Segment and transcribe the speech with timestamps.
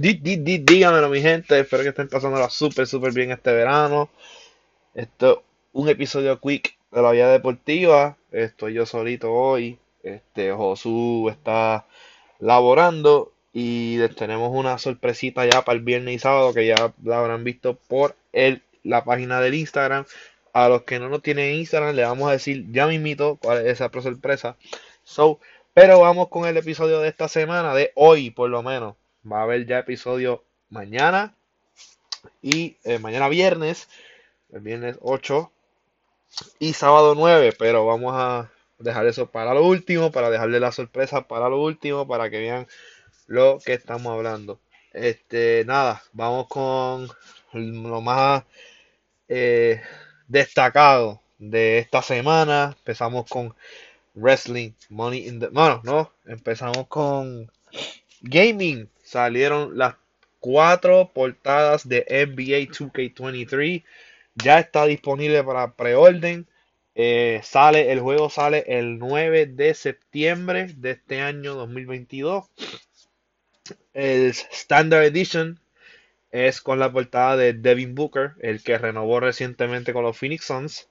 [0.00, 1.60] díganmelo, mi gente.
[1.60, 4.08] Espero que estén pasándola súper, súper bien este verano.
[4.94, 5.38] Esto es
[5.72, 8.16] un episodio quick de la vida deportiva.
[8.32, 9.78] Estoy yo solito hoy.
[10.02, 11.86] Este, Josu está
[12.38, 13.32] laborando.
[13.52, 17.74] Y tenemos una sorpresita ya para el viernes y sábado que ya la habrán visto
[17.74, 20.06] por el, la página del Instagram.
[20.54, 23.80] A los que no nos tienen Instagram, le vamos a decir ya mismito cuál es
[23.80, 24.56] esa sorpresa.
[25.04, 25.40] So,
[25.74, 28.99] pero vamos con el episodio de esta semana, de hoy por lo menos.
[29.24, 31.34] Va a haber ya episodio mañana
[32.42, 33.88] y eh, mañana viernes,
[34.50, 35.50] el viernes 8
[36.58, 41.28] y sábado 9, pero vamos a dejar eso para lo último, para dejarle la sorpresa
[41.28, 42.66] para lo último, para que vean
[43.26, 44.60] lo que estamos hablando.
[44.92, 47.08] Este, nada, vamos con
[47.52, 48.44] lo más
[49.28, 49.82] eh,
[50.26, 52.74] destacado de esta semana.
[52.78, 53.54] Empezamos con
[54.14, 55.48] Wrestling, Money in the...
[55.48, 57.50] Bueno, no, empezamos con
[58.22, 58.88] Gaming.
[59.10, 59.96] Salieron las
[60.38, 63.82] cuatro portadas de NBA 2K23.
[64.36, 66.46] Ya está disponible para preorden.
[66.94, 72.44] Eh, sale, el juego sale el 9 de septiembre de este año 2022.
[73.94, 75.58] El Standard Edition
[76.30, 80.88] es con la portada de Devin Booker, el que renovó recientemente con los Phoenix Suns.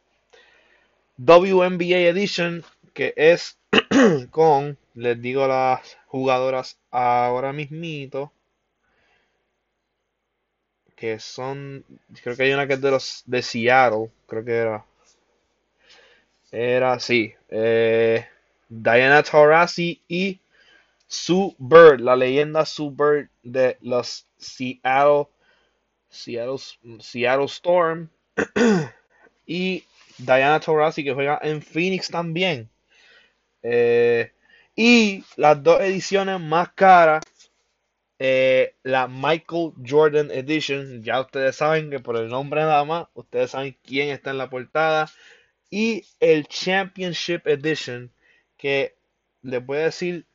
[1.15, 3.57] WNBA Edition que es
[4.29, 8.33] con, les digo a las jugadoras ahora mismito,
[10.95, 11.85] que son,
[12.21, 14.85] creo que hay una que es de los de Seattle, creo que era,
[16.51, 18.27] era así, eh,
[18.67, 20.39] Diana Taurasi y
[21.07, 25.27] Sue Bird, la leyenda Sue Bird de los Seattle,
[26.09, 26.57] Seattle,
[26.99, 28.09] Seattle Storm
[29.47, 29.85] y
[30.17, 32.69] Diana Taurasi que juega en Phoenix también.
[33.63, 34.31] Eh,
[34.81, 37.21] y las dos ediciones más caras,
[38.17, 43.51] eh, la Michael Jordan Edition, ya ustedes saben que por el nombre nada más, ustedes
[43.51, 45.11] saben quién está en la portada.
[45.69, 48.09] Y el Championship Edition,
[48.55, 48.95] que
[49.41, 50.25] les voy a decir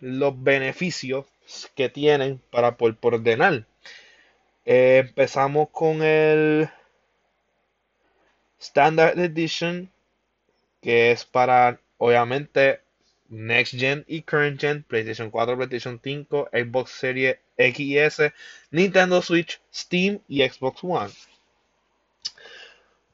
[0.00, 1.24] los beneficios
[1.74, 3.64] que tienen para por, ordenar.
[4.66, 6.68] Eh, empezamos con el
[8.60, 9.90] Standard Edition,
[10.82, 12.82] que es para obviamente
[13.28, 18.32] Next Gen y Current Gen, PlayStation 4, PlayStation 5, Xbox Series X y S,
[18.70, 21.10] Nintendo Switch, Steam y Xbox One.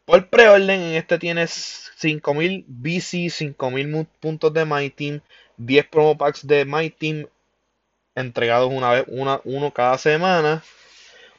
[0.04, 5.20] Por preorden, en este tienes 5000 BC, 5000 puntos de My Team,
[5.56, 7.26] 10 promo packs de My Team
[8.14, 10.62] entregados una vez, una, uno cada semana,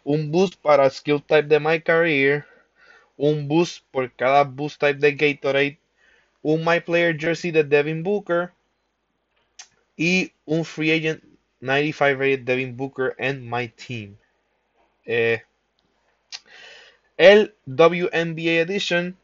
[0.03, 2.45] un boost para Skill Type de My Career,
[3.17, 5.79] un boost por cada boost type de Gatorade
[6.45, 8.51] un My Player Jersey de Devin Booker
[9.97, 11.23] y un Free Agent
[11.61, 14.17] 95 rated Devin Booker and My Team.
[15.05, 15.41] Eh,
[17.17, 19.17] el WNBA Edition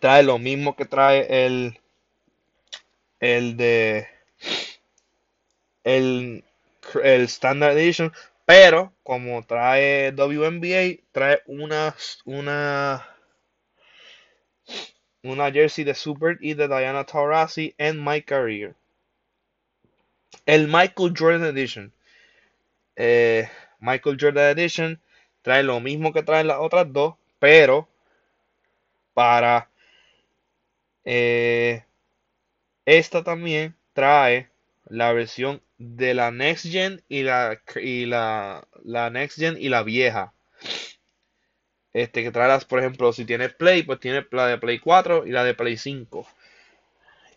[0.00, 1.78] trae lo mismo que trae el
[3.20, 4.08] el de
[5.84, 6.44] el,
[7.02, 8.12] el Standard Edition,
[8.44, 13.11] pero como trae WNBA, trae una, una
[15.22, 18.74] una jersey de Super y de Diana Taurasi en My Career.
[20.46, 21.92] El Michael Jordan Edition.
[22.96, 23.48] Eh,
[23.80, 25.00] Michael Jordan Edition
[25.42, 27.88] trae lo mismo que traen las otras dos, pero
[29.14, 29.68] para
[31.04, 31.84] eh,
[32.84, 34.48] esta también trae
[34.86, 39.82] la versión de la Next Gen y la, y la, la Next Gen y la
[39.82, 40.32] vieja.
[41.92, 45.30] Este, que traerás, por ejemplo, si tienes Play, pues tiene la de Play 4 y
[45.30, 46.26] la de Play 5.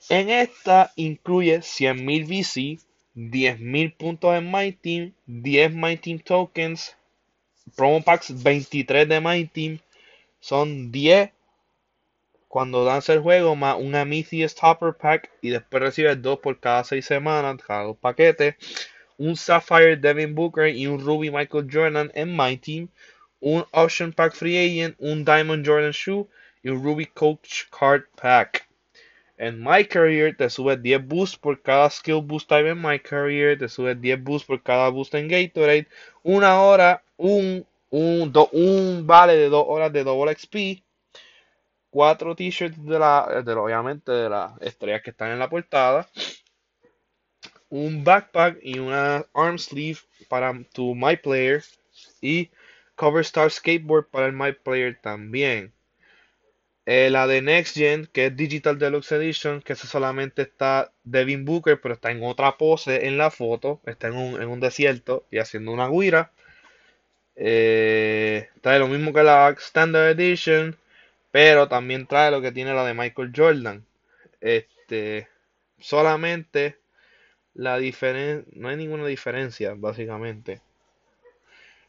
[0.10, 2.80] En esta incluye 100.000 VC,
[3.16, 6.96] 10.000 puntos en My Team, 10 My Team tokens,
[7.76, 9.80] promo packs 23 de My Team,
[10.40, 11.32] son 10
[12.56, 16.86] cuando danza el juego, más un Amethyst Topper Pack y después recibes 2 por cada
[16.86, 18.56] 6 semanas, cada dos paquetes,
[19.18, 22.88] un Sapphire Devin Booker y un Ruby Michael Jordan en My Team,
[23.40, 26.28] un Option Pack Free Agent, un Diamond Jordan Shoe
[26.64, 28.68] y un Ruby Coach Card Pack.
[29.38, 33.58] En My Career te sube 10 boosts por cada skill boost type en My Career,
[33.58, 35.88] te sube 10 boosts por cada boost en Gatorade,
[36.24, 40.84] una hora, un, un, un vale de 2 horas de Double XP,
[41.90, 46.08] 4 t-shirts de la, de, obviamente de las estrellas que están en la portada,
[47.70, 50.00] un backpack y una arm sleeve
[50.30, 51.64] para tu My Player.
[52.22, 52.50] Y
[52.96, 55.74] Cover Star Skateboard para el My Player también.
[56.86, 61.82] Eh, la de Next Gen, que es Digital Deluxe Edition, que solamente está Devin Booker,
[61.82, 65.40] pero está en otra pose en la foto, está en un, en un desierto y
[65.40, 66.32] haciendo una guira.
[67.36, 70.78] Eh, trae lo mismo que la Standard Edition,
[71.32, 73.86] pero también trae lo que tiene la de Michael Jordan.
[74.42, 75.28] Este,
[75.80, 76.78] solamente
[77.56, 80.62] la diferencia, no hay ninguna diferencia, básicamente.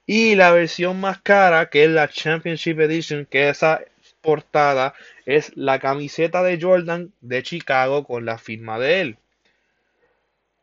[0.07, 3.81] Y la versión más cara, que es la Championship Edition, que esa
[4.21, 4.95] portada
[5.25, 9.19] es la camiseta de Jordan de Chicago con la firma de él.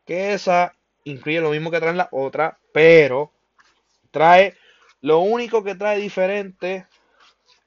[0.06, 0.74] Que esa
[1.04, 3.32] incluye lo mismo que trae la otra, pero
[4.10, 4.54] trae
[5.04, 6.86] lo único que trae diferente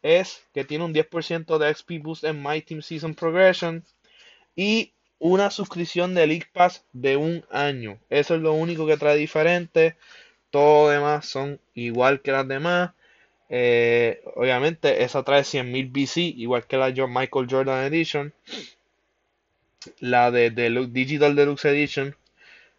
[0.01, 3.85] es que tiene un 10% de XP Boost en My Team Season Progression
[4.55, 7.99] y una suscripción de League Pass de un año.
[8.09, 9.97] Eso es lo único que trae diferente.
[10.49, 12.91] Todo lo demás son igual que las demás.
[13.49, 18.33] Eh, obviamente, esa trae 100.000 BC, igual que la Michael Jordan Edition.
[19.99, 20.49] La de,
[20.91, 22.15] Digital Deluxe Edition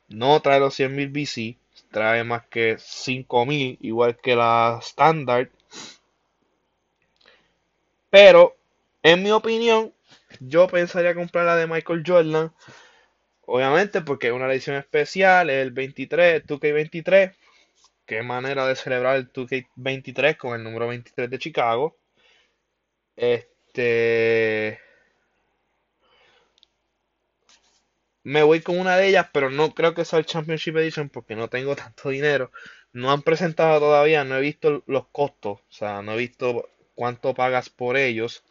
[0.08, 1.56] no trae los 100.000 BC
[1.90, 5.48] trae más que 5000, igual que la Standard.
[8.10, 8.56] Pero,
[9.02, 9.92] en mi opinión,
[10.40, 12.52] yo pensaría comprar la de Michael Jordan.
[13.46, 17.34] Obviamente, porque es una edición especial, es el 23, 2K23.
[18.08, 21.99] Qué manera de celebrar el 2K23 con el número 23 de Chicago.
[23.16, 24.81] Este.
[28.22, 31.37] Me voy con una de ellas, pero no creo que sea el Championship Edition porque
[31.37, 32.50] no tengo tanto dinero.
[32.94, 37.34] No han presentado todavía, no he visto los costos, o sea, no he visto cuánto
[37.34, 38.43] pagas por ellos.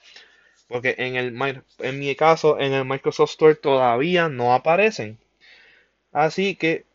[0.68, 5.18] Porque en el en mi caso, en el Microsoft Store todavía no aparecen.
[6.12, 6.87] Así que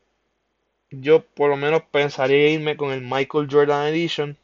[1.00, 4.37] yo por lo menos pensaría irme con el Michael Jordan Edition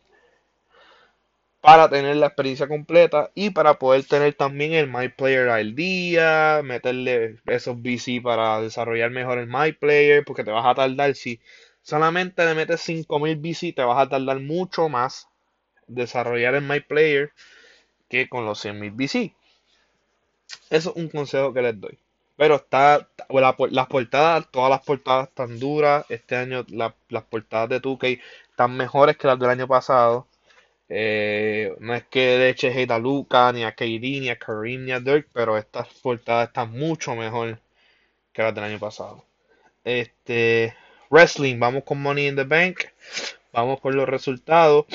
[1.61, 6.61] para tener la experiencia completa y para poder tener también el My Player al día,
[6.65, 11.41] meterle esos BC para desarrollar mejor el My Player, porque te vas a tardar, si
[11.83, 15.29] solamente le metes 5000 BC, te vas a tardar mucho más
[15.89, 17.33] desarrollar el My Player
[18.09, 19.35] que con los 100.000 BC.
[20.71, 21.99] Eso es un consejo que les doy.
[22.38, 26.06] Pero está, las portadas, todas las portadas están duras.
[26.08, 28.20] Este año las portadas de 2K
[28.50, 30.29] están mejores que las del año pasado.
[30.88, 34.85] Eh, no es que le eche hate a Luca, ni a KD, ni a Kareem,
[34.85, 37.58] ni a Dirk, pero esta portada está mucho mejor
[38.32, 39.25] que la del año pasado.
[39.85, 40.76] Este,
[41.11, 42.85] wrestling, vamos con Money in the Bank.
[43.52, 44.87] Vamos con los resultados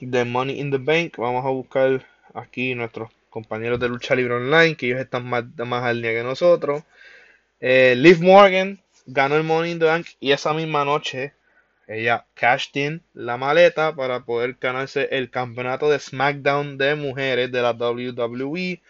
[0.00, 1.18] de Money in the Bank.
[1.18, 2.04] Vamos a buscar
[2.34, 6.22] aquí nuestros compañeros de lucha libre online, que ellos están más, más al día que
[6.22, 6.84] nosotros.
[7.60, 11.34] Eh, Liv Morgan ganó el Money in the Bank y esa misma noche
[11.86, 17.62] ella cashed in la maleta para poder ganarse el campeonato de SmackDown de mujeres de
[17.62, 18.80] la WWE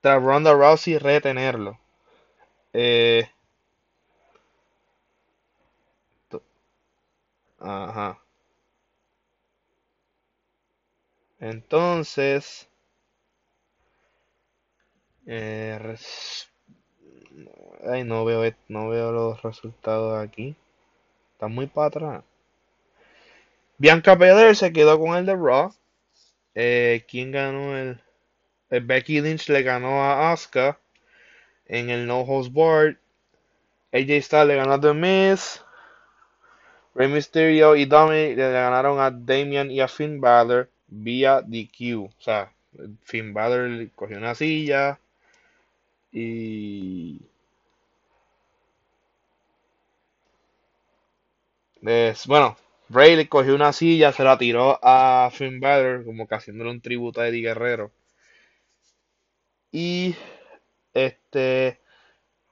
[0.00, 1.78] tras Ronda Rousey retenerlo.
[2.72, 3.28] Eh,
[7.58, 8.18] ajá.
[11.40, 12.68] Entonces,
[15.26, 15.96] eh,
[17.84, 20.56] ay, no veo, no veo los resultados aquí.
[21.34, 22.24] Está muy para atrás.
[23.78, 25.74] Bianca Belair se quedó con el de Raw.
[26.54, 28.00] Eh, ¿Quién ganó el,
[28.70, 30.78] Becky Lynch le ganó a Asuka
[31.66, 32.96] en el No Host Board.
[33.92, 35.62] AJ Styles le ganó a The Miz.
[36.94, 42.04] Rey Mysterio y Dominic le ganaron a Damian y a Finn Balor vía DQ.
[42.04, 42.52] O sea,
[43.02, 44.98] Finn Balor cogió una silla
[46.12, 47.20] y
[52.26, 52.56] bueno,
[52.88, 56.80] Bray le cogió una silla, se la tiró a Finn Balor, como que haciéndole un
[56.80, 57.90] tributo a Eddie Guerrero.
[59.72, 60.14] Y
[60.94, 61.80] este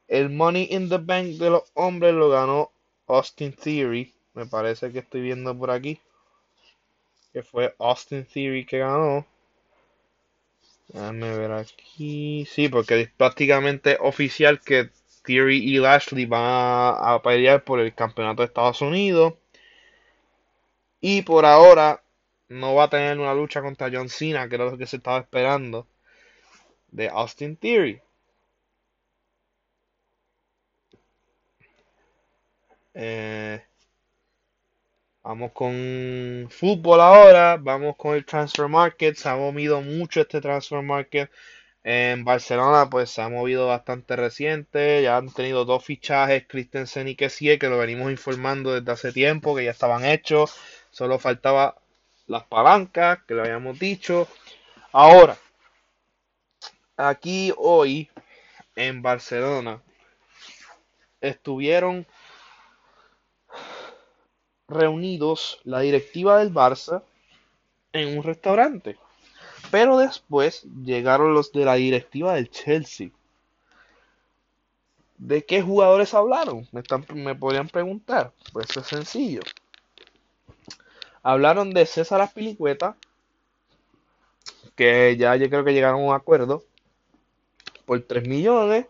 [0.09, 2.73] el Money in the Bank de los hombres lo ganó
[3.07, 4.13] Austin Theory.
[4.35, 6.01] Me parece que estoy viendo por aquí.
[7.33, 9.27] Que fue Austin Theory que ganó.
[10.93, 12.47] Déjame ver aquí.
[12.47, 14.91] Sí, porque es prácticamente oficial que
[15.25, 19.35] Theory y Lashley van a, pelear por el campeonato de Estados Unidos.
[21.01, 22.03] Y por ahora
[22.49, 25.19] no va a tener una lucha contra John Cena, que era lo que se estaba
[25.19, 25.87] esperando,
[26.91, 28.01] de Austin Theory.
[32.95, 33.63] Eh,
[35.23, 39.17] vamos con fútbol ahora, vamos con el transfer market.
[39.17, 41.31] Se ha movido mucho este transfer market
[41.83, 45.03] en Barcelona, pues se ha movido bastante reciente.
[45.03, 49.55] Ya han tenido dos fichajes, Christensen y Kessie, que lo venimos informando desde hace tiempo,
[49.57, 50.57] que ya estaban hechos.
[50.91, 51.77] Solo faltaba
[52.27, 54.29] las palancas que le habíamos dicho.
[54.93, 55.37] Ahora,
[56.97, 58.11] aquí hoy
[58.77, 59.83] en Barcelona
[61.21, 62.07] estuvieron
[64.71, 67.03] reunidos la directiva del Barça
[67.93, 68.97] en un restaurante.
[69.71, 73.11] Pero después llegaron los de la directiva del Chelsea.
[75.19, 76.67] ¿De qué jugadores hablaron?
[76.73, 78.33] Me, podrían preguntar.
[78.53, 79.43] Pues es sencillo.
[81.23, 82.97] Hablaron de César Aspilicueta,
[84.75, 86.65] que ya yo creo que llegaron a un acuerdo
[87.85, 88.87] por 3 millones.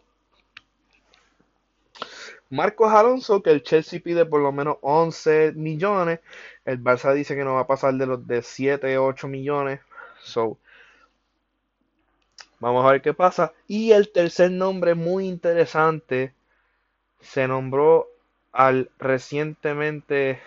[2.50, 6.20] Marcos Alonso, que el Chelsea pide por lo menos 11 millones.
[6.64, 9.80] El Barça dice que no va a pasar de los de 7, 8 millones.
[10.22, 10.58] So,
[12.58, 13.52] vamos a ver qué pasa.
[13.68, 16.34] Y el tercer nombre muy interesante
[17.20, 18.08] se nombró
[18.52, 20.40] al recientemente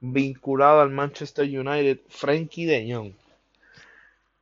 [0.00, 3.12] vinculado al Manchester United, Frankie de Jong.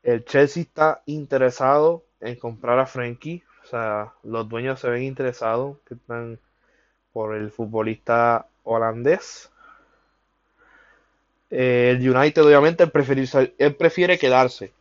[0.03, 3.43] El Chelsea está interesado en comprar a Frankie.
[3.71, 6.41] Sea, los dueños se ven interesados que están
[7.13, 9.49] por el futbolista holandés.
[11.51, 13.25] Eh, el United obviamente prefiere,
[13.59, 14.73] él prefiere quedarse.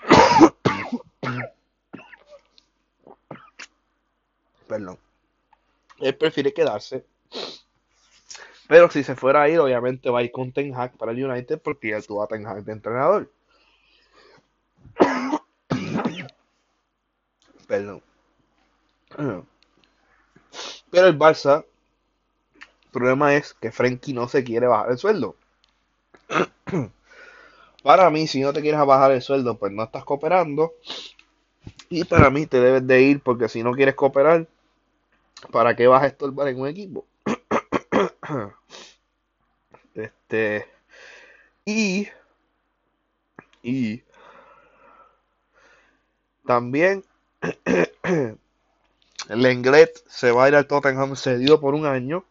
[4.66, 4.98] Perdón.
[6.00, 7.04] Él prefiere quedarse.
[8.66, 11.24] Pero si se fuera a ir, obviamente va a ir con Ten Hag para el
[11.24, 13.30] United porque ya tuvo a Ten Hag de entrenador.
[17.66, 18.02] Perdón.
[20.90, 21.64] Pero el Barça,
[22.54, 25.36] el problema es que Frenkie no se quiere bajar el sueldo.
[27.82, 30.72] Para mí, si no te quieres bajar el sueldo, pues no estás cooperando.
[31.90, 34.46] Y para mí te debes de ir porque si no quieres cooperar,
[35.52, 37.06] ¿para qué vas a estorbar en un equipo?
[39.94, 40.66] este.
[41.64, 42.08] Y.
[43.62, 44.02] Y.
[46.46, 47.04] También.
[49.28, 52.24] Lenglet se va a ir al Tottenham cedido por un año.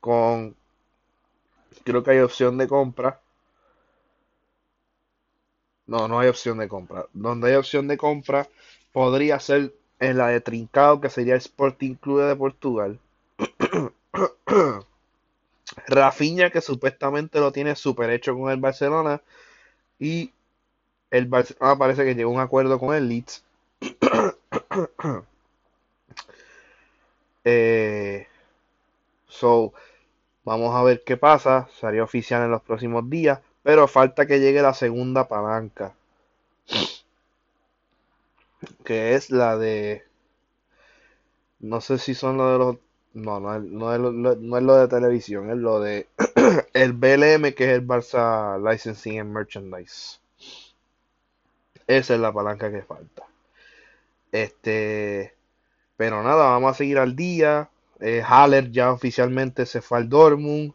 [0.00, 0.54] Con.
[1.84, 3.20] Creo que hay opción de compra.
[5.86, 7.06] No, no hay opción de compra.
[7.12, 8.48] Donde hay opción de compra
[8.92, 12.98] podría ser en la de Trincado, que sería el Sporting Club de Portugal.
[15.86, 19.20] Rafinha, que supuestamente lo tiene super hecho con el Barcelona.
[19.98, 20.32] Y
[21.10, 23.44] el Barcelona parece que llegó a un acuerdo con el Leeds.
[27.44, 28.26] eh,
[29.28, 29.72] so,
[30.44, 31.68] vamos a ver qué pasa.
[31.80, 33.40] Sería oficial en los próximos días.
[33.62, 35.94] Pero falta que llegue la segunda palanca.
[38.84, 40.04] Que es la de.
[41.60, 42.76] No sé si son lo de los.
[43.14, 43.56] No, no,
[43.94, 46.08] es, lo, no es lo de televisión, es lo de
[46.74, 50.20] el BLM, que es el Barça Licensing and Merchandise.
[51.86, 53.29] Esa es la palanca que falta.
[54.32, 55.34] Este.
[55.96, 57.68] Pero nada, vamos a seguir al día.
[58.00, 60.72] Eh, Haller ya oficialmente se fue al Dortmund.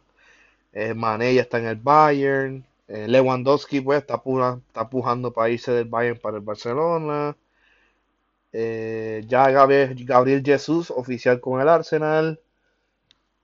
[0.72, 2.64] Eh, Mané ya está en el Bayern.
[2.88, 4.22] Eh, Lewandowski pues está,
[4.68, 7.36] está pujando para irse del Bayern para el Barcelona.
[8.52, 12.40] Ya Gabriel, Jesús oficial con el Arsenal.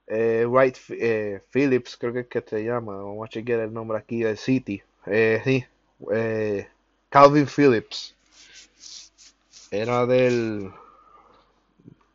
[0.06, 0.76] Eh, Wright
[1.50, 2.96] Phillips, creo que es que se llama.
[2.96, 4.82] Vamos a chequear el nombre aquí del City.
[5.44, 5.64] sí,
[7.10, 8.14] Calvin Phillips.
[9.72, 10.70] Era del,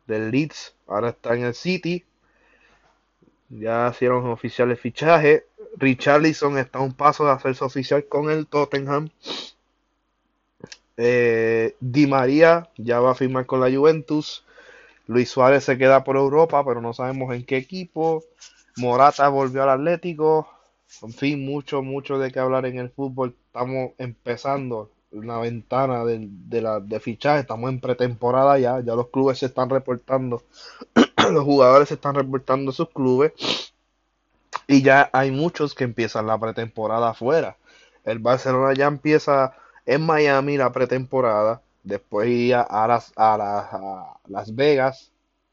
[0.06, 0.74] del Leeds.
[0.86, 2.04] Ahora está en el City.
[3.48, 5.44] Ya hicieron oficial el fichaje.
[5.76, 9.10] Richarlison está a un paso de hacerse oficial con el Tottenham.
[10.96, 14.44] Eh, Di María ya va a firmar con la Juventus.
[15.08, 18.22] Luis Suárez se queda por Europa, pero no sabemos en qué equipo.
[18.76, 20.48] Morata volvió al Atlético.
[21.02, 23.34] En fin, mucho, mucho de qué hablar en el fútbol.
[23.48, 27.40] Estamos empezando una ventana de, de, la, de fichaje.
[27.40, 28.80] Estamos en pretemporada ya.
[28.80, 30.42] Ya los clubes se están reportando.
[31.30, 33.32] los jugadores se están reportando sus clubes.
[34.66, 37.56] Y ya hay muchos que empiezan la pretemporada afuera.
[38.04, 39.54] El Barcelona ya empieza
[39.86, 41.62] en Miami la pretemporada.
[41.82, 45.10] Después iría a las, a, las, Vegas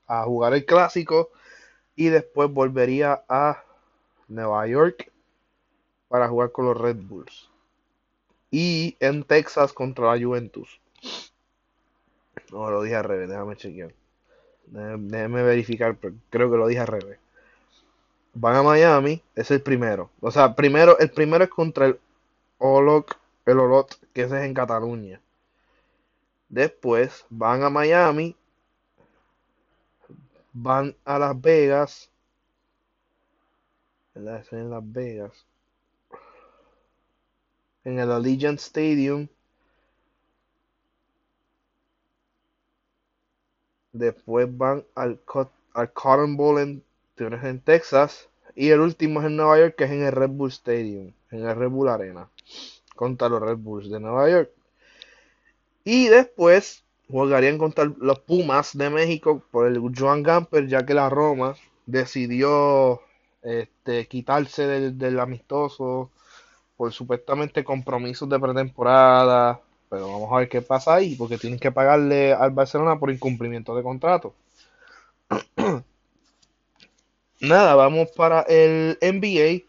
[0.07, 1.29] a jugar el clásico.
[1.95, 3.63] Y después volvería a
[4.27, 5.11] Nueva York
[6.09, 7.49] para jugar con los Red Bulls.
[8.51, 10.79] Y en Texas contra la Juventus.
[12.51, 13.93] No, lo dije al revés, déjame chequear.
[14.67, 17.19] Déjame verificar, pero creo que lo dije al revés
[18.35, 20.11] van a Miami, es el primero.
[20.19, 21.99] O sea, primero, el primero es contra el
[22.59, 25.19] Olot, el Olot, que ese es en Cataluña.
[26.49, 28.35] Después van a Miami,
[30.53, 32.09] van a Las Vegas,
[34.13, 34.45] ¿verdad?
[34.51, 35.45] en Las Vegas.
[37.85, 39.27] En el Allegiant Stadium.
[43.93, 45.21] Después van al,
[45.73, 46.83] al Cotton Bowl en,
[47.17, 48.27] en Texas.
[48.55, 51.45] Y el último es en Nueva York, que es en el Red Bull Stadium, en
[51.45, 52.29] el Red Bull Arena,
[52.95, 54.51] contra los Red Bulls de Nueva York.
[55.83, 61.09] Y después jugarían contra los Pumas de México por el Joan Gamper, ya que la
[61.09, 63.01] Roma decidió
[63.41, 66.11] este, quitarse del, amistoso
[66.77, 69.61] por supuestamente compromisos de pretemporada.
[69.89, 73.75] Pero vamos a ver qué pasa ahí, porque tienen que pagarle al Barcelona por incumplimiento
[73.75, 74.33] de contrato.
[77.41, 79.65] Nada, vamos para el NBA.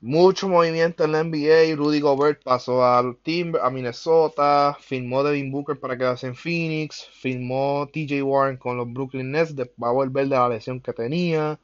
[0.00, 1.76] Mucho movimiento en la NBA.
[1.76, 4.76] Rudy Gobert pasó al Timber, a Minnesota.
[4.80, 7.06] Firmó Devin Booker para quedarse en Phoenix.
[7.12, 9.54] Firmó TJ Warren con los Brooklyn Nets.
[9.54, 11.60] va a volver de la lesión que tenía.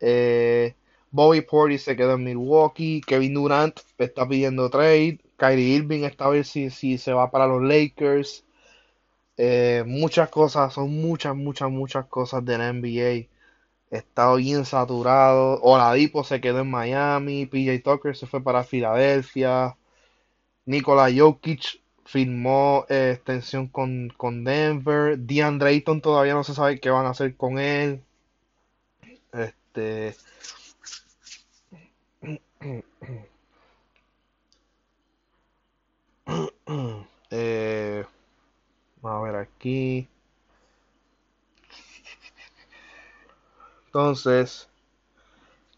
[0.00, 0.74] Eh,
[1.12, 3.02] Bobby Portis se quedó en Milwaukee.
[3.06, 5.20] Kevin Durant está pidiendo trade.
[5.36, 8.44] Kyrie Irving está a ver si, si se va para los Lakers.
[9.36, 13.28] Eh, muchas cosas, son muchas, muchas, muchas cosas de la NBA.
[13.90, 15.60] Está bien saturado.
[15.62, 17.46] Oladipo se quedó en Miami.
[17.46, 19.76] PJ Tucker se fue para Filadelfia.
[20.66, 25.18] Nikola Jokic firmó eh, extensión con, con Denver.
[25.18, 28.02] DeAndre Ayton todavía no se sabe qué van a hacer con él.
[29.32, 30.14] Este.
[37.34, 38.04] Eh,
[39.00, 40.06] vamos a ver aquí.
[43.86, 44.68] Entonces,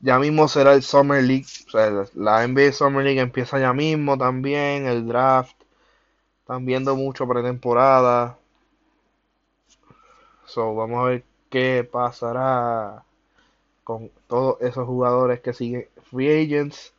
[0.01, 1.47] ya mismo será el Summer League.
[1.67, 4.87] O sea, la NBA Summer League empieza ya mismo también.
[4.87, 5.57] El draft.
[6.41, 8.39] Están viendo mucho pretemporada.
[10.47, 13.05] So, vamos a ver qué pasará
[13.85, 16.93] con todos esos jugadores que siguen free agents.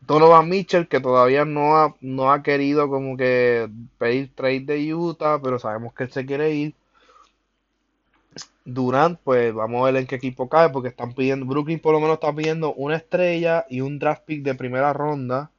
[0.00, 5.40] Donovan Mitchell, que todavía no ha, no ha querido como que pedir trade de Utah,
[5.42, 6.74] pero sabemos que él se quiere ir.
[8.64, 12.00] Durant, pues vamos a ver en qué equipo cae, porque están pidiendo, Brooklyn por lo
[12.00, 15.50] menos está pidiendo una estrella y un draft pick de primera ronda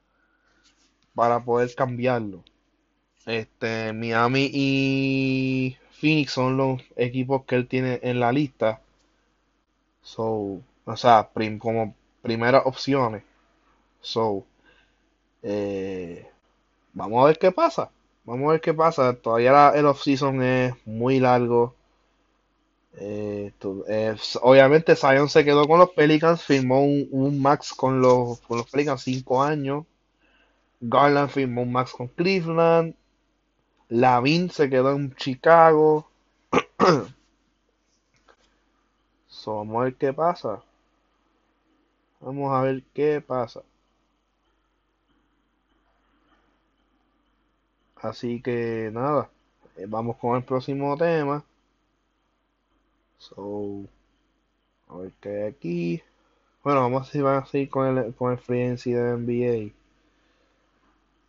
[1.16, 2.44] para poder cambiarlo.
[3.26, 8.82] Este, Miami y Phoenix son los equipos que él tiene en la lista.
[10.02, 13.24] So, o sea, como primeras opciones.
[14.02, 14.46] So,
[15.44, 16.28] eh,
[16.94, 17.92] vamos a ver qué pasa.
[18.26, 19.14] Vamos a ver qué pasa.
[19.14, 21.76] Todavía el off-season es muy largo.
[22.98, 23.54] Eh,
[24.42, 29.04] obviamente Zion se quedó con los Pelicans, firmó un, max con los, con los Pelicans
[29.04, 29.86] 5 años.
[30.82, 32.96] Garland firmó un max con Cleveland.
[33.90, 36.10] Lavin se quedó en Chicago.
[39.58, 40.64] vamos a ver qué pasa.
[42.22, 43.62] Vamos a ver qué pasa.
[48.02, 49.30] Así que nada,
[49.78, 51.44] eh, vamos con el próximo tema.
[53.18, 53.84] So,
[54.88, 56.04] a ver qué hay aquí.
[56.64, 59.74] Bueno, vamos a si van seguir con el, con el free de NBA.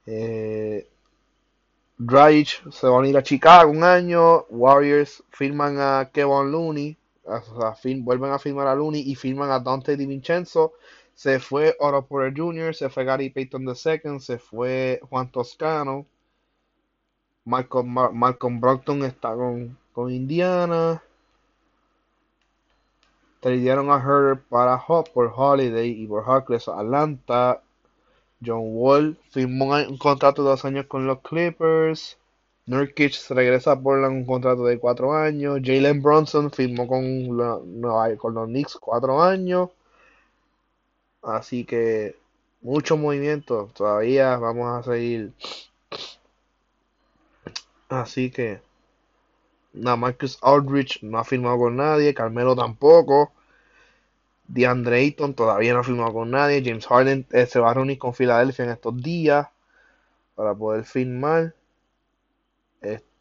[0.07, 0.89] Eh,
[2.71, 4.45] se va a ir a Chicago un año.
[4.49, 6.97] Warriors firman a Kevin Looney.
[7.25, 10.73] Vuelven a firmar a Looney y firman a Dante DiVincenzo.
[11.15, 16.07] Se fue Otto Porter Jr., se fue Gary Payton II, se fue Juan Toscano.
[17.45, 21.03] Malcolm, Malcolm Brockton está con, con Indiana.
[23.41, 27.63] Tradearon a Herder para Hop por Holiday y por Harkless a Atlanta.
[28.45, 32.20] John Wall firmó un contrato de dos años con los Clippers.
[32.67, 35.61] Nurkic regresa por un contrato de cuatro años.
[35.63, 39.71] Jalen Bronson firmó con, los Knicks cuatro años.
[41.23, 42.17] Así que
[42.63, 43.71] mucho movimiento.
[43.75, 45.33] Todavía vamos a seguir.
[47.89, 48.61] Así que
[49.73, 52.15] Nada, Marcus Aldrich no ha firmado con nadie.
[52.15, 53.33] Carmelo tampoco.
[54.49, 56.63] DeAndre Ayton todavía no ha firmado con nadie.
[56.65, 59.49] James Harden eh, se va a reunir con Filadelfia en estos días
[60.35, 61.55] para poder firmar.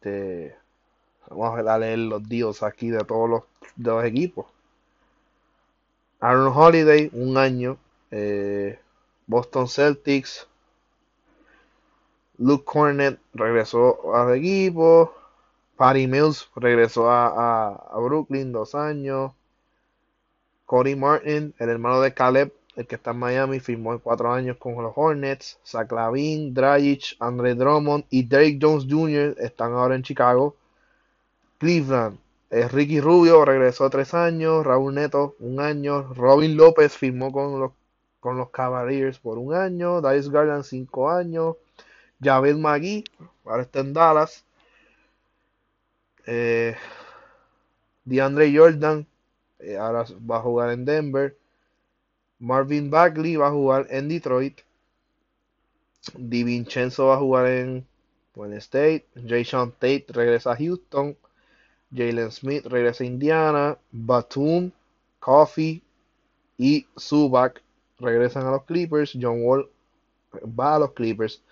[0.00, 0.56] Este,
[1.28, 3.44] vamos a leer los deals aquí de todos
[3.76, 4.46] los, equipos.
[6.20, 7.76] Aaron Holiday, un año.
[8.10, 8.78] Eh,
[9.26, 10.48] Boston Celtics.
[12.38, 15.14] Luke Cornett regresó al equipo.
[15.76, 19.32] Patty Mills regresó a, Brooklyn dos años.
[20.64, 24.74] Cody Martin, el hermano de Caleb, el que está en Miami, firmó cuatro años con
[24.82, 25.58] los Hornets.
[25.64, 29.36] Zach Lavin, Dragic, Andre Drummond y Derek Jones Jr.
[29.38, 30.56] están ahora en Chicago.
[31.58, 32.18] Cleveland,
[32.50, 34.64] eh, Ricky Rubio regresó tres años.
[34.64, 36.14] Raúl Neto, un año.
[36.14, 37.72] Robin López firmó con los
[38.20, 40.00] con los Cavaliers por un año.
[40.00, 41.56] Dice Garland, cinco años.
[42.22, 43.04] Javed McGee,
[43.44, 44.44] ahora está en Dallas.
[46.26, 46.76] Eh,
[48.04, 49.06] DeAndre Jordan,
[49.58, 51.36] eh, ahora va a jugar en Denver.
[52.40, 54.60] Marvin Bagley va a jugar en Detroit.
[56.16, 57.86] DiVincenzo va a jugar en
[58.34, 59.06] Wayne State.
[59.26, 61.16] Jason Tate regresa a Houston.
[61.94, 63.78] Jalen Smith regresa a Indiana.
[63.92, 64.72] Batum,
[65.18, 65.82] Coffee
[66.56, 67.62] y Zubac
[67.98, 69.12] regresan a los Clippers.
[69.20, 69.68] John Wall
[70.58, 71.42] va a los Clippers.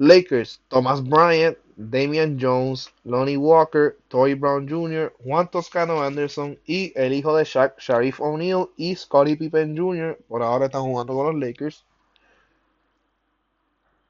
[0.00, 7.12] Lakers, Thomas Bryant, Damian Jones, Lonnie Walker, Toy Brown Jr., Juan Toscano Anderson y el
[7.12, 10.16] hijo de Shaq, Sharif O'Neal y Scottie Pippen Jr.
[10.28, 11.84] Por ahora están jugando con los Lakers.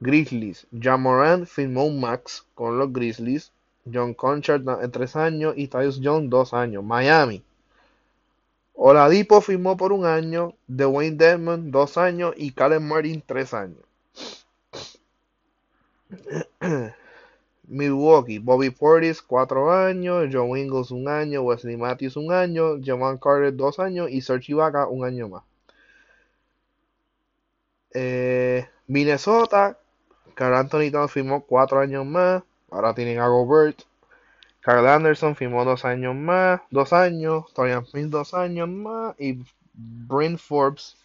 [0.00, 3.52] Grizzlies, Jamoran firmó un max con los Grizzlies.
[3.90, 6.84] John Conchard en tres años y Tyus Jones dos años.
[6.84, 7.42] Miami.
[8.74, 13.87] Oladipo firmó por un año, Dwayne Dedmon dos años y Calen Martin tres años.
[17.68, 23.54] Milwaukee, Bobby Portis, 4 años, John Ingles, un año, Wesley Matthews, un año, Jamal Carter,
[23.54, 25.44] 2 años y Serge Ibaka, un año más.
[27.92, 29.78] Eh, Minnesota,
[30.34, 33.82] Carl Anthony Towns firmó 4 años más, ahora tienen a Gobert.
[34.60, 39.42] Carl Anderson firmó 2 años más, 2 años, Torian Prince 2 años más y
[39.74, 40.96] Bryn Forbes,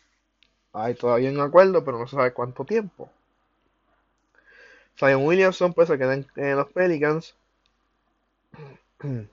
[0.73, 3.09] hay todavía un acuerdo, pero no se sabe cuánto tiempo.
[4.99, 7.36] Zion Williamson pues se queda en, los Pelicans.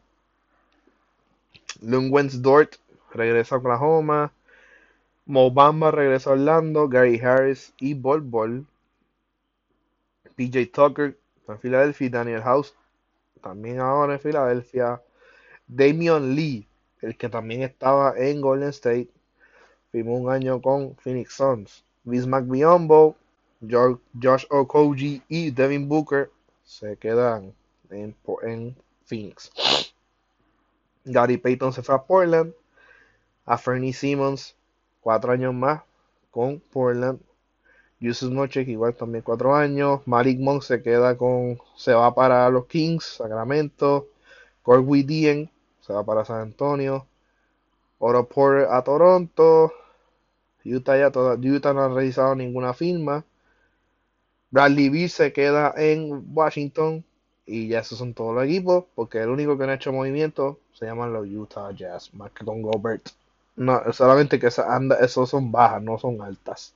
[1.83, 2.77] Lundwens Dort
[3.12, 4.33] regresa a Oklahoma.
[5.27, 6.88] Mobamba regresa a Orlando.
[6.88, 8.66] Gary Harris y Bol Bol.
[10.37, 11.16] PJ Tucker
[11.49, 12.11] en Filadelfia.
[12.11, 12.75] Daniel House
[13.40, 15.03] también ahora en Filadelfia.
[15.66, 16.66] Damian Lee,
[17.01, 19.09] el que también estaba en Golden State,
[19.92, 21.85] firmó un año con Phoenix Suns.
[22.05, 23.16] Bismack Biombo
[23.61, 26.31] Josh Okoji y Devin Booker
[26.64, 27.53] se quedan
[27.90, 28.14] en,
[29.05, 29.51] Phoenix.
[31.05, 32.55] Gary Payton se fue a Portland.
[33.44, 34.55] A Fernie Simmons,
[35.01, 35.83] cuatro años más
[36.31, 37.20] con Portland.
[37.99, 40.01] Yusuf Noche, igual también cuatro años.
[40.07, 41.59] Malik Monk se queda con.
[41.77, 44.07] Se va para los Kings, Sacramento.
[44.62, 47.07] Corey Dien se va para San Antonio.
[47.99, 49.73] Oro Porter a Toronto.
[50.64, 53.25] Utah ya toda, Utah no ha realizado ninguna firma.
[54.51, 57.05] Bradley Beal se queda en Washington
[57.47, 60.59] y ya esos son todos los equipos porque el único que no ha hecho movimiento
[60.73, 63.11] se llaman los Utah Jazz, más que con Gobert.
[63.57, 66.75] No, solamente que anda, esos son bajas, no son altas.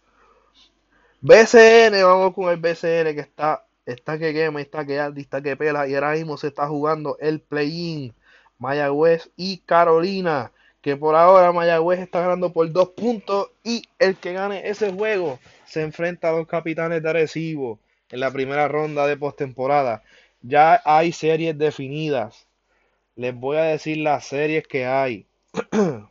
[1.20, 5.56] BCN, vamos con el BCN que está, está que quema, está que alta, está que
[5.56, 8.12] pela y ahora mismo se está jugando el play-in.
[8.58, 10.52] Mayagüez y Carolina,
[10.84, 15.38] que por ahora Mayagüez está ganando por dos puntos y el que gane ese juego
[15.64, 17.78] se enfrenta a los capitanes de Arecibo
[18.10, 20.02] en la primera ronda de postemporada.
[20.42, 22.46] Ya hay series definidas.
[23.16, 25.26] Les voy a decir las series que hay.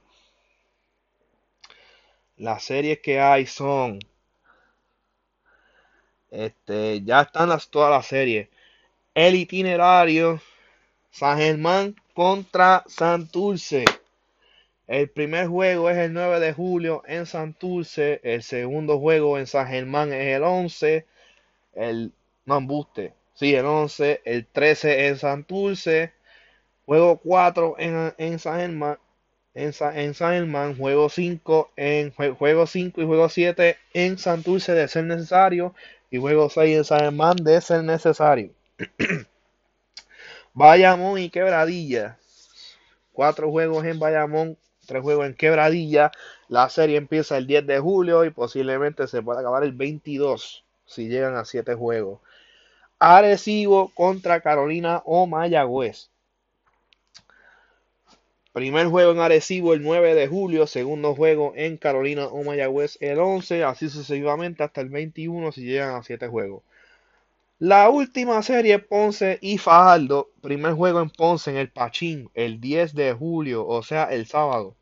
[2.38, 4.00] las series que hay son.
[6.32, 8.50] Este, ya están las, todas las series.
[9.14, 10.42] El itinerario.
[11.12, 13.86] San Germán contra Santurce.
[14.88, 18.20] El primer juego es el 9 de julio en Santurce.
[18.24, 21.06] El segundo juego en San Germán es el 11.
[21.74, 22.12] El,
[22.46, 23.14] no, embuste.
[23.34, 24.22] Sí, el 11.
[24.26, 26.12] El 13 en Santurce.
[26.86, 29.00] Juego 4 en, San Germán.
[29.54, 35.76] En, juego 5 en juego 5 y juego 7 en Santurce de ser necesario
[36.10, 38.52] y juego 6 en San Germán de ser necesario.
[40.54, 42.18] Bayamón y Quebradilla.
[43.14, 46.12] Cuatro juegos en Bayamón, tres juegos en quebradilla.
[46.48, 51.08] La serie empieza el 10 de julio y posiblemente se pueda acabar el 22 si
[51.08, 52.20] llegan a siete juegos.
[53.00, 56.10] Arecibo contra Carolina o Mayagüez.
[58.54, 63.18] Primer juego en Arecibo el 9 de julio, segundo juego en Carolina o Mayagüez el
[63.18, 66.62] 11, así sucesivamente hasta el 21 si llegan a 7 juegos.
[67.66, 72.94] La última serie Ponce y Fajardo, primer juego en Ponce en el Pachín, el 10
[72.94, 74.76] de julio, o sea, el sábado.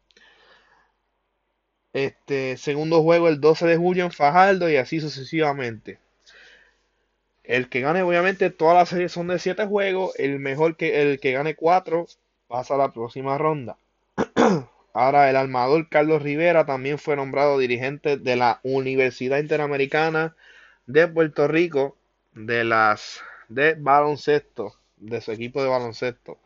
[1.94, 6.00] Este, segundo juego el 12 de julio en Fajardo y así sucesivamente.
[7.44, 10.14] El que gane, obviamente, todas las series son de 7 juegos.
[10.18, 12.08] El mejor que el que gane 4
[12.48, 13.78] pasa a la próxima ronda.
[14.96, 20.36] Ahora, el armador Carlos Rivera también fue nombrado dirigente de la Universidad Interamericana
[20.88, 21.96] de Puerto Rico
[22.34, 26.40] de las de baloncesto, de su equipo de baloncesto.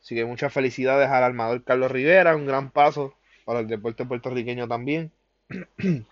[0.00, 4.68] Así que muchas felicidades al armador Carlos Rivera, un gran paso para el deporte puertorriqueño
[4.68, 5.10] también.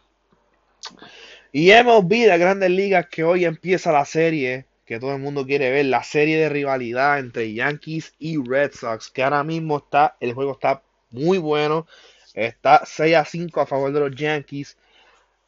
[1.53, 5.71] Y hemos visto Grandes Ligas que hoy empieza la serie que todo el mundo quiere
[5.71, 10.35] ver, la serie de rivalidad entre Yankees y Red Sox, que ahora mismo está, el
[10.35, 11.87] juego está muy bueno,
[12.35, 14.77] está 6 a 5 a favor de los Yankees.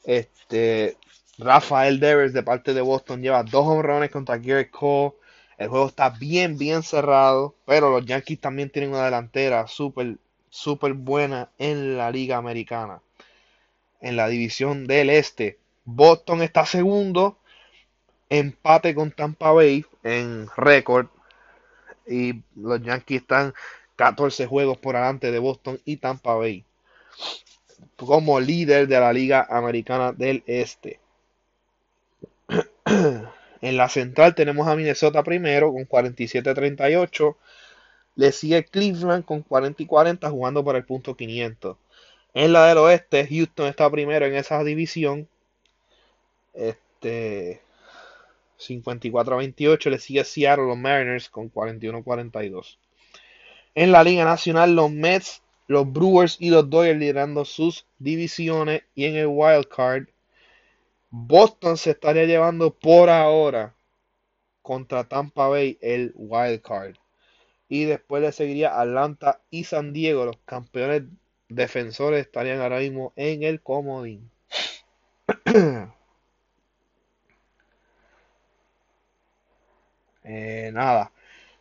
[0.04, 0.96] Este,
[1.38, 5.14] Rafael Devers de parte de Boston lleva dos honrones contra Garrett Cole.
[5.58, 10.16] El juego está bien, bien cerrado, pero los Yankees también tienen una delantera súper,
[10.50, 13.00] súper buena en la liga americana.
[14.00, 17.38] En la división del este, Boston está segundo
[18.28, 21.08] empate con Tampa Bay en récord.
[22.06, 23.52] Y los Yankees están
[23.96, 26.64] 14 juegos por delante de Boston y Tampa Bay.
[27.96, 31.00] Como líder de la Liga Americana del Este.
[33.62, 37.36] En la central tenemos a Minnesota primero con 47-38.
[38.16, 41.76] Le sigue Cleveland con 40 y 40 jugando por el punto 500.
[42.34, 45.28] En la del oeste, Houston está primero en esa división.
[46.54, 47.60] Este,
[48.58, 52.78] 54-28 le sigue Seattle los Mariners con 41-42.
[53.74, 58.82] En la Liga Nacional, los Mets, los Brewers y los Dodgers liderando sus divisiones.
[58.94, 60.08] Y en el Wild Card,
[61.18, 63.74] Boston se estaría llevando por ahora
[64.60, 66.96] contra Tampa Bay el Wild Card.
[67.68, 70.26] Y después le seguiría Atlanta y San Diego.
[70.26, 71.04] Los campeones
[71.48, 74.30] defensores estarían ahora mismo en el comodín.
[80.28, 81.12] Eh, nada,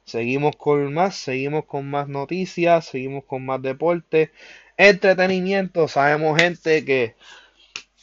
[0.06, 4.32] seguimos con más, seguimos con más noticias, seguimos con más deporte,
[4.76, 5.88] entretenimiento.
[5.88, 7.16] Sabemos gente que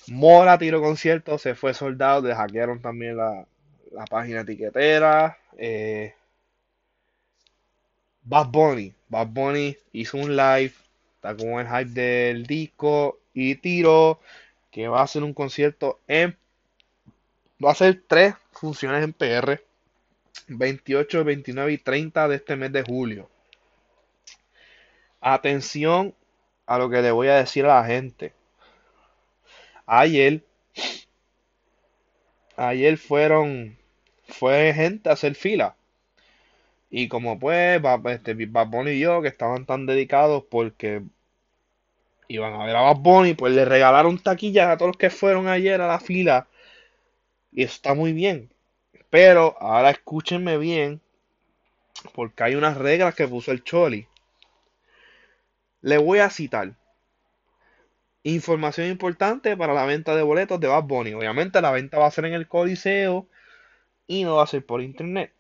[0.09, 3.47] Mora tiro concierto, se fue soldado, le hackearon también la,
[4.11, 5.39] página etiquetera.
[5.57, 6.15] Eh,
[8.25, 10.73] Bad Bunny, Bad Bunny hizo un live,
[11.17, 14.21] está con el hype del disco y tiro
[14.71, 16.37] que va a hacer un concierto en
[17.63, 19.61] va a hacer tres funciones en PR
[20.49, 23.29] 28, 29 y 30 de este mes de julio.
[25.21, 26.15] Atención
[26.67, 28.33] a lo que le voy a decir a la gente.
[29.95, 30.43] Ayer,
[32.57, 33.77] ayer fueron,
[34.27, 35.77] fue gente a hacer fila.
[36.89, 41.03] Y como pues, este, Bad Bunny y yo, que estaban tan dedicados porque
[42.27, 45.47] iban a ver a Bad Bunny, pues le regalaron taquillas a todos los que fueron
[45.47, 46.49] ayer a la fila.
[47.53, 48.51] Y está muy bien.
[49.11, 51.03] Pero ahora escúchenme bien,
[52.15, 54.07] porque hay unas reglas que puso el Choli.
[55.83, 56.77] Le voy a citar.
[58.25, 61.13] Información importante para la venta de boletos de Bad Bunny.
[61.15, 63.27] Obviamente la venta va a ser en el Coliseo
[64.07, 65.33] y no va a ser por internet.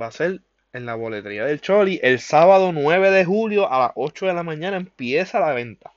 [0.00, 0.40] Va a ser
[0.72, 1.98] en la boletería del Choli.
[2.02, 5.92] El sábado 9 de julio a las 8 de la mañana empieza la venta.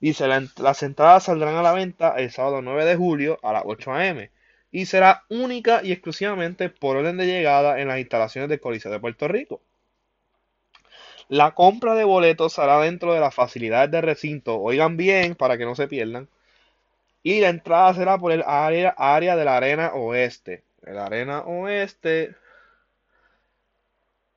[0.00, 3.92] Dice, las entradas saldrán a la venta el sábado 9 de julio a las 8
[3.92, 4.28] am
[4.72, 8.98] y será única y exclusivamente por orden de llegada en las instalaciones del Coliseo de
[8.98, 9.60] Puerto Rico.
[11.32, 15.64] La compra de boletos será dentro de las facilidades del recinto, oigan bien para que
[15.64, 16.28] no se pierdan,
[17.22, 20.62] y la entrada será por el área, área de la arena oeste.
[20.82, 22.36] El arena oeste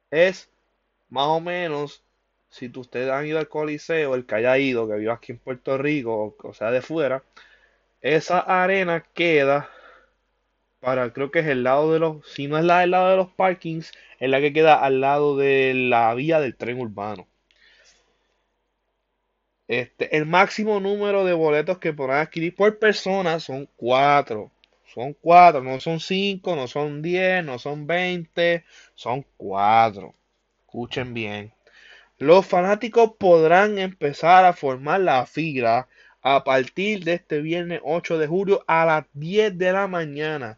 [0.09, 0.49] es
[1.09, 2.01] más o menos,
[2.49, 5.77] si ustedes han ido al Coliseo, el que haya ido, que viva aquí en Puerto
[5.77, 7.23] Rico, o sea de fuera,
[7.99, 9.69] esa arena queda
[10.85, 13.17] para, creo que es el lado de los, si no es la del lado de
[13.17, 17.27] los parkings, es la que queda al lado de la vía del tren urbano.
[19.67, 24.51] Este, el máximo número de boletos que podrán adquirir por persona son cuatro.
[24.93, 30.13] Son cuatro, no son cinco, no son diez, no son veinte, son cuatro.
[30.59, 31.51] Escuchen bien.
[32.19, 35.87] Los fanáticos podrán empezar a formar la fila
[36.21, 40.55] a partir de este viernes 8 de julio a las 10 de la mañana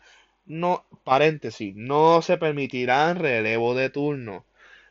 [0.47, 4.45] no, paréntesis, no se permitirán relevo de turno.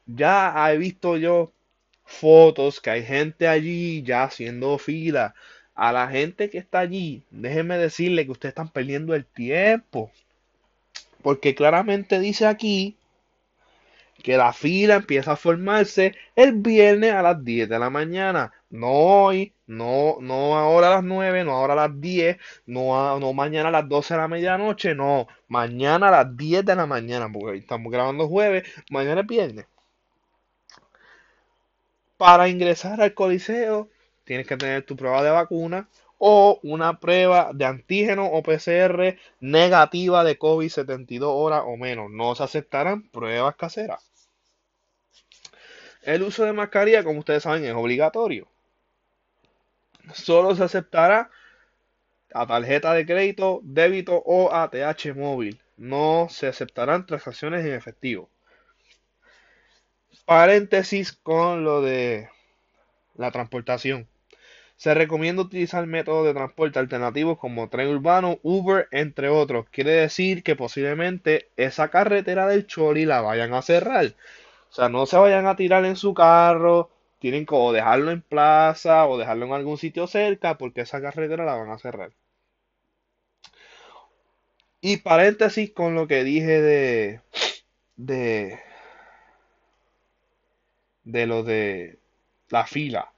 [0.06, 1.52] Ya he visto yo
[2.04, 5.34] fotos que hay gente allí ya haciendo fila.
[5.74, 10.10] A la gente que está allí, déjenme decirle que ustedes están perdiendo el tiempo.
[11.22, 12.96] Porque claramente dice aquí
[14.22, 18.52] que la fila empieza a formarse el viernes a las 10 de la mañana.
[18.70, 23.32] No hoy, no, no ahora a las 9, no ahora a las 10, no, no
[23.32, 27.30] mañana a las 12 de la medianoche, no, mañana a las 10 de la mañana,
[27.32, 29.66] porque estamos grabando jueves, mañana es viernes.
[32.16, 33.88] Para ingresar al coliseo
[34.24, 40.24] tienes que tener tu prueba de vacuna o una prueba de antígeno o PCR negativa
[40.24, 42.10] de COVID 72 horas o menos.
[42.10, 44.10] No se aceptarán pruebas caseras.
[46.02, 48.48] El uso de mascarilla, como ustedes saben, es obligatorio
[50.12, 51.30] solo se aceptará
[52.32, 55.60] a tarjeta de crédito, débito o ATH móvil.
[55.76, 58.28] No se aceptarán transacciones en efectivo.
[60.24, 62.28] Paréntesis con lo de
[63.14, 64.08] la transportación.
[64.76, 69.66] Se recomienda utilizar métodos de transporte alternativos como tren urbano, Uber, entre otros.
[69.70, 74.14] Quiere decir que posiblemente esa carretera del Choli la vayan a cerrar.
[74.68, 76.90] O sea, no se vayan a tirar en su carro,
[77.26, 81.56] tienen que dejarlo en plaza o dejarlo en algún sitio cerca porque esa carretera la
[81.56, 82.12] van a cerrar.
[84.80, 87.20] Y paréntesis con lo que dije de
[87.96, 88.60] de
[91.02, 91.98] de lo de
[92.48, 93.10] la fila.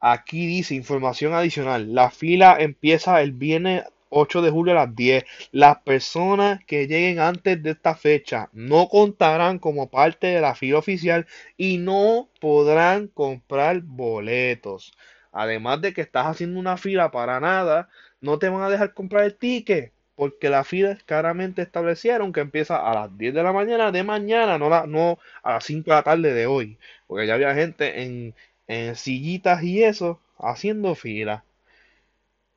[0.00, 1.94] Aquí dice información adicional.
[1.94, 5.24] La fila empieza el viernes 8 de julio a las 10.
[5.52, 10.78] Las personas que lleguen antes de esta fecha no contarán como parte de la fila
[10.78, 14.92] oficial y no podrán comprar boletos.
[15.32, 17.88] Además de que estás haciendo una fila para nada,
[18.20, 19.92] no te van a dejar comprar el ticket.
[20.16, 24.58] Porque la fila claramente establecieron que empieza a las 10 de la mañana de mañana,
[24.58, 26.78] no, no a las 5 de la tarde de hoy.
[27.08, 28.34] Porque ya había gente en,
[28.68, 31.44] en sillitas y eso haciendo fila.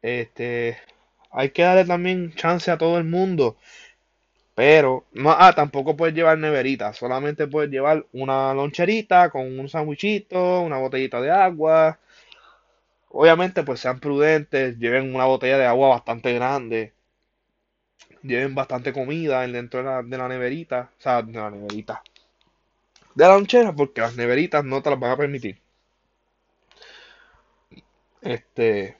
[0.01, 0.77] Este,
[1.37, 3.57] hay que darle también chance a todo el mundo.
[4.55, 10.61] Pero, no, ah, tampoco puedes llevar neverita, solamente puedes llevar una loncherita con un sandwichito,
[10.61, 11.99] una botellita de agua.
[13.09, 16.93] Obviamente, pues sean prudentes, lleven una botella de agua bastante grande,
[18.23, 22.01] lleven bastante comida dentro de la, de la neverita, o sea, de la neverita,
[23.15, 25.59] de la lonchera, porque las neveritas no te las van a permitir.
[28.21, 28.97] Este,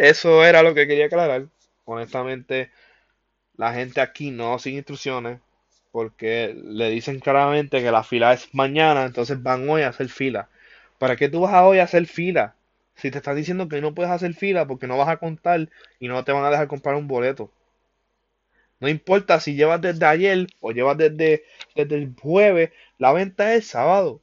[0.00, 1.46] eso era lo que quería aclarar.
[1.84, 2.70] Honestamente,
[3.56, 5.40] la gente aquí no sin instrucciones
[5.92, 10.48] porque le dicen claramente que la fila es mañana, entonces van hoy a hacer fila.
[10.98, 12.56] ¿Para qué tú vas a hoy a hacer fila?
[12.96, 15.68] Si te están diciendo que no puedes hacer fila porque no vas a contar
[16.00, 17.52] y no te van a dejar comprar un boleto.
[18.80, 21.44] No importa si llevas desde ayer o llevas desde,
[21.76, 24.22] desde el jueves, la venta es sábado.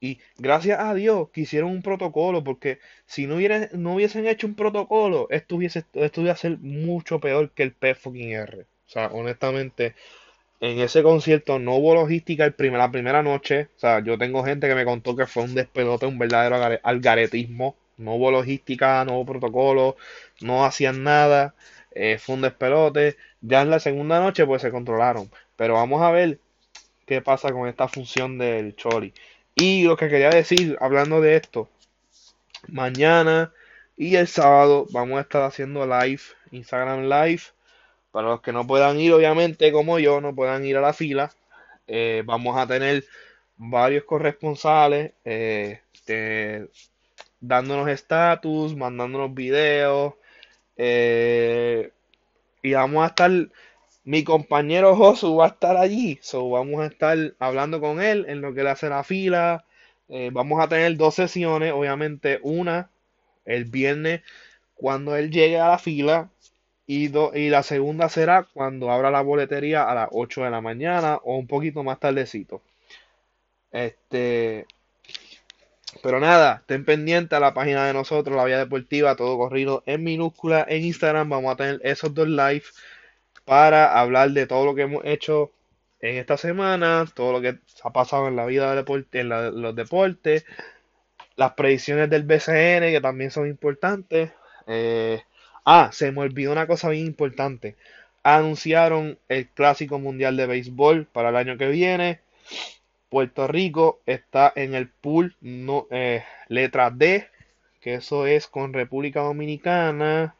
[0.00, 3.36] Y gracias a Dios que hicieron un protocolo, porque si no,
[3.72, 7.94] no hubiesen hecho un protocolo, esto hubiese, esto a ser mucho peor que el P
[7.94, 8.62] fucking R.
[8.62, 9.94] O sea, honestamente,
[10.60, 13.68] en ese concierto no hubo logística el la primera noche.
[13.76, 17.76] O sea, yo tengo gente que me contó que fue un despelote, un verdadero algaretismo.
[17.96, 19.96] No hubo logística, no hubo protocolo,
[20.40, 21.54] no hacían nada.
[21.92, 23.16] Eh, fue un despelote.
[23.40, 25.30] Ya en la segunda noche, pues se controlaron.
[25.56, 26.38] Pero vamos a ver
[27.06, 29.12] qué pasa con esta función del Chori.
[29.60, 31.68] Y lo que quería decir, hablando de esto,
[32.68, 33.52] mañana
[33.96, 37.42] y el sábado vamos a estar haciendo live, Instagram Live.
[38.12, 41.32] Para los que no puedan ir, obviamente, como yo, no puedan ir a la fila,
[41.88, 43.04] eh, vamos a tener
[43.56, 45.80] varios corresponsales eh,
[47.40, 50.14] dándonos estatus, mandándonos videos.
[50.76, 51.90] Eh,
[52.62, 53.30] y vamos a estar
[54.08, 58.40] mi compañero Josu va a estar allí, so vamos a estar hablando con él en
[58.40, 59.66] lo que le hace la fila.
[60.08, 62.88] Eh, vamos a tener dos sesiones, obviamente una
[63.44, 64.22] el viernes
[64.74, 66.30] cuando él llegue a la fila
[66.86, 71.16] y, y la segunda será cuando abra la boletería a las 8 de la mañana
[71.16, 72.62] o un poquito más tardecito.
[73.72, 74.66] Este,
[76.02, 80.02] pero nada, estén pendientes a la página de nosotros, la Vía Deportiva, todo corrido en
[80.02, 81.28] minúscula en Instagram.
[81.28, 82.64] Vamos a tener esos dos live
[83.48, 85.50] para hablar de todo lo que hemos hecho
[86.00, 90.44] en esta semana, todo lo que ha pasado en la vida deporte, en los deportes,
[91.34, 94.32] las predicciones del BCN que también son importantes.
[94.66, 95.22] Eh,
[95.64, 97.76] ah, se me olvidó una cosa bien importante.
[98.22, 102.20] Anunciaron el Clásico Mundial de Béisbol para el año que viene.
[103.08, 107.26] Puerto Rico está en el pool no, eh, letra D,
[107.80, 110.34] que eso es con República Dominicana,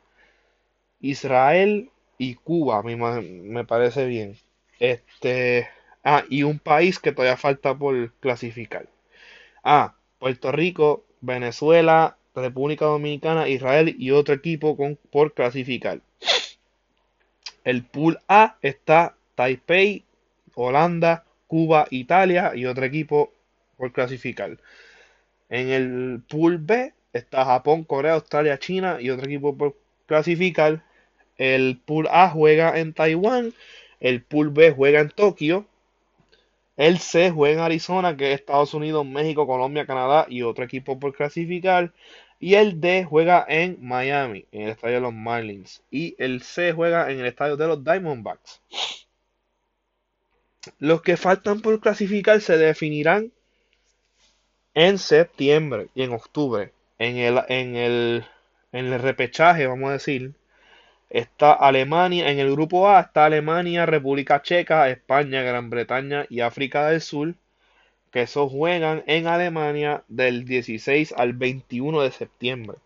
[1.00, 4.36] Israel, y Cuba, me, me parece bien.
[4.80, 5.68] Este,
[6.04, 8.88] ah, y un país que todavía falta por clasificar.
[9.64, 16.00] Ah, Puerto Rico, Venezuela, República Dominicana, Israel y otro equipo con, por clasificar.
[17.64, 20.04] El pool A está Taipei,
[20.54, 23.32] Holanda, Cuba, Italia y otro equipo
[23.76, 24.58] por clasificar.
[25.48, 29.76] En el pool B está Japón, Corea, Australia, China y otro equipo por
[30.06, 30.82] clasificar.
[31.38, 33.54] El Pool A juega en Taiwán.
[34.00, 35.66] El Pool B juega en Tokio.
[36.76, 40.98] El C juega en Arizona, que es Estados Unidos, México, Colombia, Canadá y otro equipo
[41.00, 41.92] por clasificar.
[42.40, 45.82] Y el D juega en Miami, en el estadio de los Marlins.
[45.90, 48.60] Y el C juega en el estadio de los Diamondbacks.
[50.78, 53.32] Los que faltan por clasificar se definirán
[54.74, 56.72] en septiembre y en octubre.
[57.00, 58.24] En el, en el,
[58.72, 60.34] en el repechaje, vamos a decir,
[61.10, 66.88] está Alemania, en el grupo A está Alemania, República Checa, España, Gran Bretaña y África
[66.88, 67.34] del Sur,
[68.10, 72.78] que esos juegan en Alemania del 16 al 21 de septiembre.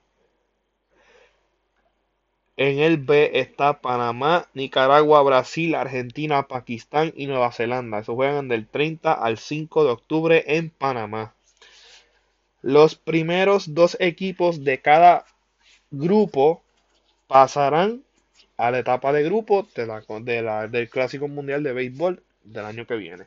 [2.56, 8.00] En el B está Panamá, Nicaragua, Brasil, Argentina, Pakistán y Nueva Zelanda.
[8.00, 11.34] Esos juegan del 30 al 5 de octubre en Panamá.
[12.60, 15.24] Los primeros dos equipos de cada
[15.90, 16.62] grupo
[17.26, 18.02] pasarán
[18.62, 23.24] a la etapa de grupo del Clásico Mundial de Béisbol del año que viene.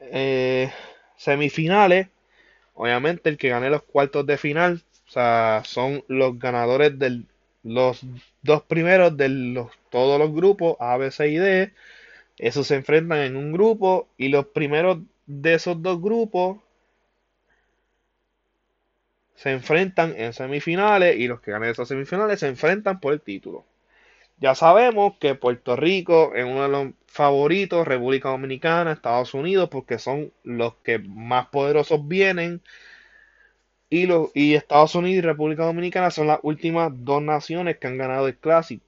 [0.00, 0.72] Eh,
[1.16, 2.08] semifinales,
[2.74, 7.22] obviamente el que gane los cuartos de final, o sea, son los ganadores de
[7.62, 8.00] los
[8.42, 11.72] dos primeros de los, todos los grupos A, B, C y D.
[12.36, 16.58] Esos se enfrentan en un grupo y los primeros de esos dos grupos
[19.38, 23.64] se enfrentan en semifinales y los que ganen esas semifinales se enfrentan por el título.
[24.38, 30.00] Ya sabemos que Puerto Rico es uno de los favoritos, República Dominicana, Estados Unidos, porque
[30.00, 32.62] son los que más poderosos vienen.
[33.90, 37.96] Y, los, y Estados Unidos y República Dominicana son las últimas dos naciones que han
[37.96, 38.84] ganado el clásico.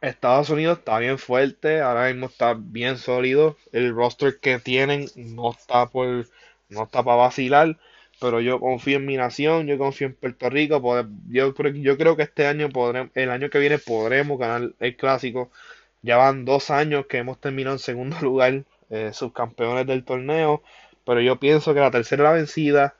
[0.00, 3.58] Estados Unidos está bien fuerte, ahora mismo está bien sólido.
[3.72, 6.26] El roster que tienen no está por
[6.68, 7.78] no está para vacilar
[8.20, 10.80] pero yo confío en mi nación, yo confío en Puerto Rico,
[11.28, 15.50] yo, yo creo que este año podremos, el año que viene podremos ganar el clásico.
[16.02, 20.62] Ya van dos años que hemos terminado en segundo lugar, eh, subcampeones del torneo,
[21.04, 22.94] pero yo pienso que la tercera la vencida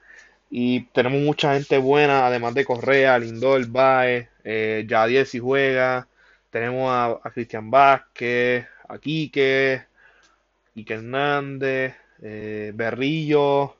[0.49, 6.07] y tenemos mucha gente buena, además de Correa, Lindor, Baez, eh, Yadier si juega,
[6.49, 9.83] tenemos a, Cristian Vázquez, a Quique,
[10.73, 13.75] Quique Hernández, eh, Berrillo,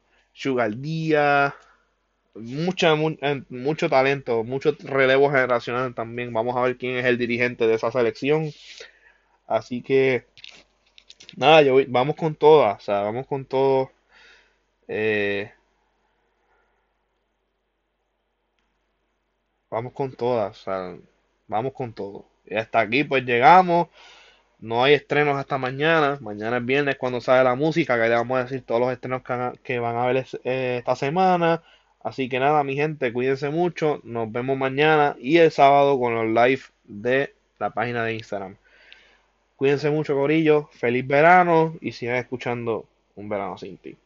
[2.36, 6.32] Mucha, eh, mucho talento, mucho relevo generacional también.
[6.34, 8.52] Vamos a ver quién es el dirigente de esa selección.
[9.48, 10.26] Así que,
[11.38, 13.92] nada, yo, vamos con todas, o sea, vamos con todo.
[14.88, 15.52] Eh,
[19.70, 20.98] vamos con todas, o sea,
[21.48, 22.26] vamos con todo.
[22.46, 23.88] Y hasta aquí pues llegamos.
[24.60, 26.18] No hay estrenos hasta mañana.
[26.22, 29.22] Mañana es viernes cuando sale la música, que le vamos a decir todos los estrenos
[29.64, 31.64] que, van a ver eh, esta semana.
[32.04, 34.02] Así que nada, mi gente, cuídense mucho.
[34.04, 38.58] Nos vemos mañana y el sábado con los live de la página de Instagram.
[39.58, 40.70] Cuídense mucho, Corillo.
[40.74, 42.86] Feliz verano y sigan escuchando
[43.16, 43.98] Un Verano Sin Ti.